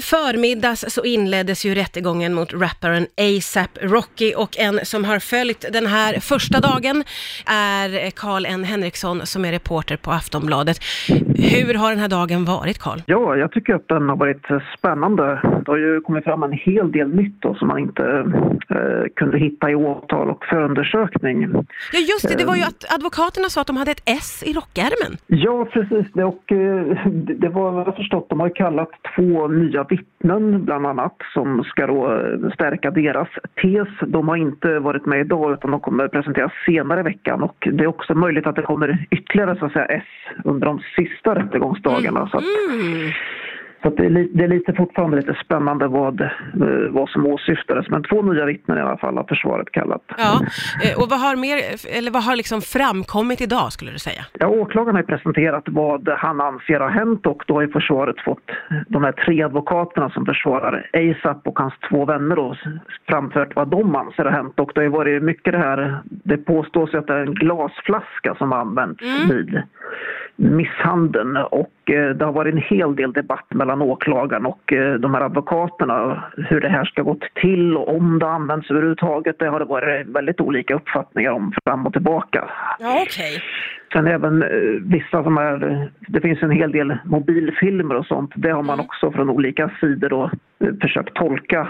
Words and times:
förmiddags 0.00 0.84
så 0.88 1.04
inleddes 1.04 1.64
ju 1.64 1.74
rättegången 1.74 2.34
mot 2.34 2.52
rapparen 2.52 3.06
ASAP 3.16 3.78
Rocky 3.82 4.34
och 4.34 4.58
en 4.58 4.80
som 4.86 5.04
har 5.04 5.18
följt 5.18 5.64
den 5.72 5.86
här 5.86 6.20
första 6.20 6.60
dagen 6.60 7.04
är 7.46 8.10
Karl 8.10 8.46
N 8.46 8.64
Henriksson 8.64 9.26
som 9.26 9.44
är 9.44 9.52
reporter 9.52 9.96
på 9.96 10.12
Aftonbladet. 10.12 10.80
Hur 11.40 11.74
har 11.74 11.90
den 11.90 11.98
här 11.98 12.08
dagen 12.08 12.44
varit 12.44 12.78
Karl? 12.78 12.98
Ja, 13.06 13.36
jag 13.36 13.52
tycker 13.52 13.74
att 13.74 13.88
den 13.88 14.08
har 14.08 14.16
varit 14.16 14.46
spännande. 14.78 15.24
Det 15.64 15.70
har 15.72 15.76
ju 15.76 16.00
kommit 16.00 16.24
fram 16.24 16.42
en 16.42 16.52
hel 16.52 16.92
del 16.92 17.14
nytt 17.14 17.42
då, 17.42 17.54
som 17.54 17.68
man 17.68 17.78
inte 17.78 18.04
eh, 18.68 19.04
kunde 19.16 19.38
hitta 19.38 19.70
i 19.70 19.74
åtal 19.74 20.30
och 20.30 20.44
förundersökning. 20.44 21.40
Ja 21.92 21.98
just 22.10 22.28
det, 22.28 22.34
det 22.38 22.44
var 22.44 22.56
ju 22.56 22.62
att 22.62 22.94
advokaterna 22.94 23.48
sa 23.48 23.60
att 23.60 23.66
de 23.66 23.76
hade 23.76 23.90
ett 23.90 24.02
S 24.06 24.42
i 24.46 24.52
rockärmen. 24.52 25.12
Ja, 25.26 25.64
precis. 25.72 26.06
Det, 26.12 26.24
och, 26.24 26.52
eh, 26.52 27.06
det 27.42 27.48
var 27.48 27.70
vad 27.70 27.86
jag 27.86 27.96
förstått, 27.96 28.28
de 28.28 28.40
har 28.40 28.48
kallat 28.48 28.90
två 29.16 29.48
nya 29.48 29.84
vittnen 29.84 30.64
bland 30.64 30.86
annat 30.86 31.16
som 31.34 31.64
ska 31.64 31.86
då 31.86 32.12
eh, 32.12 32.50
stärka 32.54 32.90
deras 32.90 33.28
tes. 33.62 33.88
De 34.06 34.28
har 34.28 34.36
inte 34.36 34.78
varit 34.78 35.06
med 35.06 35.20
idag 35.20 35.52
utan 35.52 35.70
de 35.70 35.80
kommer 35.80 36.08
presenteras 36.08 36.52
senare 36.66 37.00
i 37.00 37.02
veckan 37.02 37.42
och 37.42 37.68
det 37.72 37.84
är 37.84 37.86
också 37.86 38.14
möjligt 38.14 38.46
att 38.46 38.56
det 38.56 38.62
kommer 38.62 39.06
ytterligare 39.10 39.56
så 39.58 39.66
att 39.66 39.72
säga 39.72 39.84
S 39.84 40.02
under 40.44 40.66
de 40.66 40.80
sista 40.96 41.29
rättegångsdagarna. 41.34 42.28
Så 42.28 42.36
att, 42.38 42.44
Mm. 42.70 43.10
så 43.82 43.90
det, 43.90 44.04
är 44.06 44.10
li, 44.10 44.30
det 44.34 44.44
är 44.44 44.48
lite 44.48 44.72
fortfarande 44.72 45.16
lite 45.16 45.34
spännande 45.44 45.86
vad, 45.88 46.20
eh, 46.20 46.28
vad 46.90 47.08
som 47.08 47.26
åsyftades. 47.26 47.88
Men 47.88 48.02
två 48.02 48.22
nya 48.22 48.44
vittnen 48.44 48.78
i 48.78 48.80
alla 48.80 48.96
fall 48.96 49.16
har 49.16 49.24
försvaret 49.24 49.70
kallat. 49.72 50.02
Ja, 50.18 50.40
eh, 50.84 51.02
och 51.02 51.08
vad 51.10 51.20
har 51.20 51.36
mer, 51.36 51.56
eller 51.98 52.10
vad 52.10 52.22
har 52.24 52.36
liksom 52.36 52.60
framkommit 52.60 53.40
idag 53.40 53.72
skulle 53.72 53.90
du 53.90 53.98
säga? 53.98 54.22
Ja, 54.32 54.46
åklagaren 54.46 54.96
har 54.96 55.02
presenterat 55.02 55.64
vad 55.66 56.08
han 56.08 56.40
anser 56.40 56.80
har 56.80 56.90
hänt 56.90 57.26
och 57.26 57.42
då 57.46 57.54
har 57.54 57.62
ju 57.62 57.68
försvaret 57.72 58.20
fått 58.24 58.50
de 58.88 59.04
här 59.04 59.12
tre 59.12 59.42
advokaterna 59.42 60.10
som 60.10 60.26
försvarar 60.26 60.86
ASAP 60.92 61.46
och 61.48 61.58
hans 61.58 61.74
två 61.90 62.04
vänner 62.04 62.36
då 62.36 62.56
framfört 63.08 63.56
vad 63.56 63.68
de 63.68 63.96
anser 63.96 64.24
har 64.24 64.32
hänt 64.32 64.60
och 64.60 64.70
det 64.74 64.80
har 64.80 64.84
ju 64.84 64.90
varit 64.90 65.22
mycket 65.22 65.52
det 65.52 65.58
här, 65.58 65.98
det 66.04 66.36
påstås 66.36 66.94
ju 66.94 66.98
att 66.98 67.06
det 67.06 67.12
är 67.14 67.20
en 67.26 67.34
glasflaska 67.34 68.34
som 68.34 68.52
använts 68.52 69.02
Mm. 69.04 69.28
vid 69.36 69.62
misshandeln 70.40 71.36
och 71.36 71.90
eh, 71.90 72.10
det 72.10 72.24
har 72.24 72.32
varit 72.32 72.54
en 72.54 72.62
hel 72.78 72.96
del 72.96 73.12
debatt 73.12 73.46
mellan 73.54 73.82
åklagaren 73.82 74.46
och 74.46 74.72
eh, 74.72 74.94
de 74.94 75.14
här 75.14 75.20
advokaterna 75.20 76.24
hur 76.36 76.60
det 76.60 76.68
här 76.68 76.84
ska 76.84 77.02
gått 77.02 77.24
till 77.34 77.76
och 77.76 77.96
om 77.96 78.18
det 78.18 78.26
används 78.28 78.70
överhuvudtaget. 78.70 79.38
Det 79.38 79.46
har 79.48 79.58
det 79.58 79.64
varit 79.64 80.06
väldigt 80.06 80.40
olika 80.40 80.74
uppfattningar 80.74 81.30
om 81.30 81.52
fram 81.64 81.86
och 81.86 81.92
tillbaka. 81.92 82.50
Ja, 82.78 83.02
okej. 83.02 83.42
Sen 83.92 84.06
även 84.06 84.42
eh, 84.42 84.48
vissa 84.82 85.22
som 85.24 85.38
är, 85.38 85.88
det 86.08 86.20
finns 86.20 86.42
en 86.42 86.50
hel 86.50 86.72
del 86.72 86.96
mobilfilmer 87.04 87.94
och 87.94 88.06
sånt. 88.06 88.30
Det 88.34 88.50
har 88.50 88.62
man 88.62 88.74
Mm. 88.74 88.86
också 88.86 89.12
från 89.12 89.30
olika 89.30 89.70
sidor 89.80 90.08
då 90.08 90.30
försökt 90.82 91.14
tolka 91.14 91.68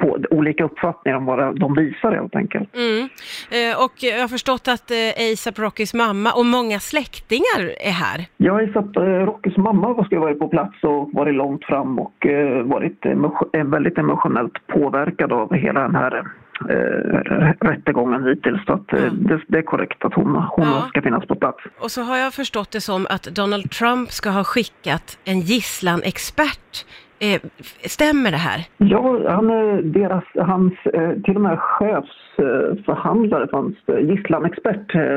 på 0.00 0.18
olika 0.30 0.64
uppfattningar 0.64 1.18
om 1.18 1.24
vad 1.26 1.60
de 1.60 1.74
visar 1.74 2.12
helt 2.12 2.36
enkelt. 2.36 2.68
Mm. 2.76 3.08
Eh, 3.50 3.84
och 3.84 3.92
jag 4.02 4.20
har 4.20 4.28
förstått 4.28 4.68
att 4.68 4.90
eh, 4.90 5.32
ASAP 5.32 5.58
Rockys 5.58 5.94
mamma 5.94 6.32
och 6.32 6.46
många 6.46 6.78
släktingar 6.80 7.60
är 7.80 7.90
här. 7.92 8.50
Har 8.50 8.60
ju 8.60 8.72
sett 8.72 8.96
eh, 8.96 9.02
Rockys 9.02 9.56
mamma 9.56 10.04
ska 10.04 10.16
ha 10.16 10.24
varit 10.24 10.38
på 10.38 10.48
plats 10.48 10.74
och 10.82 11.10
varit 11.12 11.34
långt 11.34 11.64
fram 11.64 11.98
och 11.98 12.26
eh, 12.26 12.62
varit 12.62 13.00
emo- 13.04 13.70
väldigt 13.70 13.98
emotionellt 13.98 14.66
påverkad 14.66 15.32
av 15.32 15.54
hela 15.54 15.80
den 15.80 15.94
här 15.94 16.24
eh, 16.70 17.64
rättegången 17.68 18.24
hittills. 18.26 18.64
Så 18.66 18.72
att, 18.72 18.92
eh, 18.92 19.12
det, 19.12 19.40
det 19.48 19.58
är 19.58 19.62
korrekt 19.62 20.04
att 20.04 20.14
hon, 20.14 20.26
hon 20.50 20.66
Ja. 20.66 20.86
ska 20.88 21.02
finnas 21.02 21.26
på 21.26 21.34
plats. 21.34 21.58
Och 21.78 21.90
så 21.90 22.02
har 22.02 22.16
jag 22.16 22.34
förstått 22.34 22.70
det 22.70 22.80
som 22.80 23.06
att 23.10 23.22
Donald 23.22 23.70
Trump 23.70 24.10
ska 24.10 24.30
ha 24.30 24.44
skickat 24.44 25.18
en 25.24 25.40
gisslanexpert. 25.40 26.86
Eh, 27.18 27.40
stämmer 27.82 28.30
det 28.30 28.36
här? 28.36 28.66
Ja, 28.76 29.30
han 29.30 29.50
är 29.50 29.82
deras, 29.82 30.24
hans 30.34 30.72
eh, 30.92 31.12
till 31.24 31.36
och 31.36 31.40
med 31.40 31.58
chefsförhandlare 31.58 33.48
fanns 33.48 33.74
eh, 33.86 33.96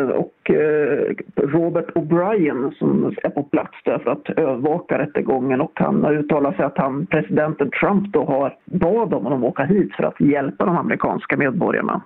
och 0.09 0.49
eh, 0.49 1.15
Robert 1.35 1.89
O'Brien 1.95 2.77
som 2.77 3.15
är 3.23 3.29
på 3.29 3.43
plats 3.43 3.77
där 3.85 3.99
för 3.99 4.11
att 4.11 4.29
övervaka 4.29 4.99
rättegången 4.99 5.61
och 5.61 5.71
han 5.75 6.03
har 6.03 6.13
uttalat 6.13 6.55
sig 6.55 6.65
att 6.65 6.77
han, 6.77 7.05
presidenten 7.05 7.71
Trump 7.81 8.13
då 8.13 8.25
har 8.25 8.55
bad 8.65 9.13
om 9.13 9.27
att 9.27 9.43
åka 9.43 9.63
hit 9.63 9.95
för 9.95 10.03
att 10.03 10.21
hjälpa 10.21 10.65
de 10.65 10.77
amerikanska 10.77 11.37
medborgarna. 11.37 12.01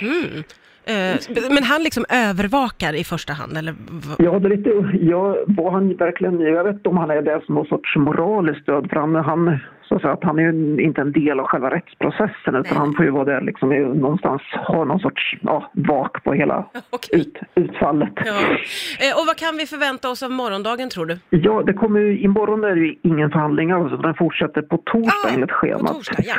Mm. 0.00 0.44
Eh, 0.86 1.16
men 1.50 1.62
han 1.64 1.82
liksom 1.82 2.04
övervakar 2.08 2.92
i 2.94 3.04
första 3.04 3.32
hand, 3.32 3.56
eller? 3.56 3.74
Ja, 4.18 4.38
det 4.38 4.46
är 4.48 4.56
lite, 4.56 4.70
ja, 5.00 5.36
vad 5.46 5.72
han 5.72 5.96
verkligen, 5.96 6.40
jag 6.40 6.64
vet 6.64 6.74
inte 6.76 6.88
om 6.88 6.96
han 6.96 7.10
är 7.10 7.22
där 7.22 7.40
som 7.46 7.54
någon 7.54 7.66
sorts 7.66 7.96
moraliskt 7.96 8.62
stöd 8.62 8.88
för 8.90 8.96
han, 9.00 9.14
han 9.14 9.58
så 9.88 9.94
att, 9.94 10.00
säga, 10.00 10.12
att 10.12 10.24
han 10.24 10.38
är 10.38 10.42
ju 10.42 10.82
inte 10.82 11.00
en 11.00 11.12
del 11.12 11.40
av 11.40 11.46
själva 11.46 11.70
rättsprocessen 11.70 12.54
utan 12.54 12.62
Nej. 12.62 12.72
han 12.74 12.94
får 12.94 13.04
ju 13.04 13.10
vara 13.10 13.24
där 13.24 13.40
liksom 13.40 13.68
någonstans, 14.00 14.42
ha 14.66 14.84
någon 14.84 14.98
sorts 15.00 15.36
ja, 15.40 15.70
vak 15.74 16.24
på 16.24 16.32
hela 16.32 16.66
Okej. 16.90 17.20
ut, 17.20 17.38
utfallet. 17.54 18.12
Ja. 18.16 18.32
Eh, 19.04 19.18
och 19.20 19.26
vad 19.26 19.36
kan 19.36 19.56
vi 19.56 19.66
förvänta 19.66 20.10
oss 20.10 20.22
av 20.22 20.30
morgondagen 20.30 20.90
tror 20.90 21.06
du? 21.06 21.18
Ja, 21.30 21.62
det 21.66 21.72
kommer 21.72 22.00
ju, 22.00 22.18
imorgon 22.20 22.64
är 22.64 22.74
det 22.74 22.80
ju 22.80 22.94
ingen 23.02 23.30
förhandling 23.30 23.70
alls 23.70 23.92
utan 23.92 24.02
den 24.02 24.14
fortsätter 24.14 24.62
på 24.62 24.76
torsdag 24.76 25.28
enligt 25.34 25.50
på 25.50 25.54
schemat. 25.54 25.92
torsdag, 25.94 26.22
ja. 26.26 26.34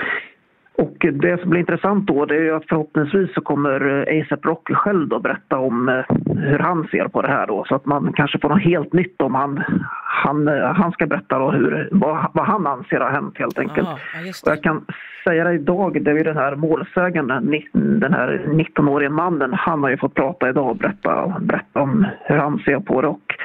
Och 0.77 1.05
det 1.13 1.41
som 1.41 1.49
blir 1.49 1.59
intressant 1.59 2.07
då 2.07 2.25
det 2.25 2.35
är 2.35 2.41
ju 2.41 2.55
att 2.55 2.67
förhoppningsvis 2.69 3.33
så 3.33 3.41
kommer 3.41 4.07
eh, 4.09 4.21
ASAP 4.21 4.45
Rocky 4.45 4.73
själv 4.73 5.07
då 5.07 5.19
berätta 5.19 5.57
om 5.57 5.89
eh, 5.89 6.03
hur 6.35 6.59
han 6.59 6.87
ser 6.87 7.07
på 7.07 7.21
det 7.21 7.27
här 7.27 7.47
då 7.47 7.65
så 7.67 7.75
att 7.75 7.85
man 7.85 8.13
kanske 8.13 8.39
får 8.39 8.49
något 8.49 8.63
helt 8.63 8.93
nytt 8.93 9.21
om 9.21 9.35
han, 9.35 9.63
han, 10.03 10.47
eh, 10.47 10.73
han 10.73 10.91
ska 10.91 11.07
berätta 11.07 11.39
då 11.39 11.51
hur, 11.51 11.89
vad, 11.91 12.27
vad 12.33 12.45
han 12.45 12.67
anser 12.67 12.99
har 12.99 13.09
hänt 13.09 13.37
helt 13.37 13.59
enkelt. 13.59 13.87
Och 13.87 13.99
det. 14.45 14.51
jag 14.51 14.63
kan 14.63 14.85
säga 15.23 15.43
det 15.43 15.53
idag, 15.53 16.03
det 16.03 16.11
är 16.11 16.15
ju 16.15 16.23
den 16.23 16.37
här 16.37 16.55
målsäganden, 16.55 17.51
den 17.73 18.13
här 18.13 18.41
19-årige 18.47 19.09
mannen, 19.09 19.53
han 19.53 19.83
har 19.83 19.89
ju 19.89 19.97
fått 19.97 20.13
prata 20.13 20.49
idag 20.49 20.69
och 20.69 20.77
berätta, 20.77 21.39
berätta 21.39 21.81
om 21.81 22.07
hur 22.25 22.37
han 22.37 22.59
ser 22.59 22.79
på 22.79 23.01
det 23.01 23.07
och 23.07 23.35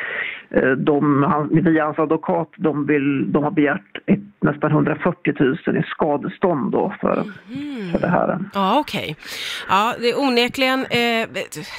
de, 0.76 1.22
han, 1.22 1.48
via 1.48 1.84
hans 1.84 1.98
advokat, 1.98 2.48
de, 2.56 2.86
vill, 2.86 3.32
de 3.32 3.44
har 3.44 3.50
begärt 3.50 3.98
ett, 4.06 4.20
nästan 4.42 4.70
140 4.70 5.34
000 5.66 5.76
i 5.76 5.82
skadestånd 5.82 6.72
då 6.72 6.94
för, 7.00 7.24
för 7.92 7.98
det 7.98 8.08
här. 8.08 8.38
Ja, 8.54 8.78
okej. 8.78 9.16
Ja, 9.68 9.94
det 10.00 10.10
är 10.10 10.20
onekligen 10.20 10.86
eh, 10.86 11.28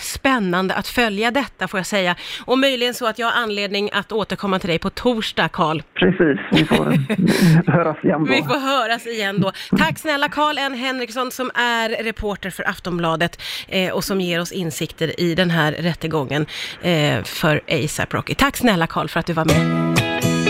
spännande 0.01 0.75
att 0.75 0.87
följa 0.87 1.31
detta 1.31 1.67
får 1.67 1.79
jag 1.79 1.85
säga. 1.85 2.15
Och 2.45 2.57
möjligen 2.59 2.93
så 2.93 3.07
att 3.07 3.19
jag 3.19 3.27
har 3.27 3.43
anledning 3.43 3.89
att 3.93 4.11
återkomma 4.11 4.59
till 4.59 4.69
dig 4.69 4.79
på 4.79 4.89
torsdag, 4.89 5.49
Karl. 5.49 5.81
Precis, 5.93 6.39
vi 6.51 6.65
får 6.65 6.85
höras 7.71 8.03
igen 8.03 8.25
då. 8.25 8.33
Vi 8.33 8.43
får 8.43 8.59
höras 8.59 9.07
igen 9.07 9.41
då. 9.41 9.51
Tack 9.77 9.99
snälla 9.99 10.29
Karl 10.29 10.57
N 10.57 10.73
Henriksson 10.73 11.31
som 11.31 11.51
är 11.55 12.03
reporter 12.03 12.49
för 12.49 12.69
Aftonbladet 12.69 13.41
eh, 13.67 13.93
och 13.93 14.03
som 14.03 14.21
ger 14.21 14.41
oss 14.41 14.51
insikter 14.51 15.19
i 15.19 15.35
den 15.35 15.49
här 15.49 15.71
rättegången 15.71 16.45
eh, 16.81 17.23
för 17.23 17.61
ASAP 17.67 18.13
Rocky. 18.13 18.35
Tack 18.35 18.57
snälla 18.57 18.87
Karl 18.87 19.07
för 19.07 19.19
att 19.19 19.25
du 19.25 19.33
var 19.33 19.45
med. 19.45 19.97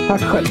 Tack 0.08 0.22
själv. 0.22 0.48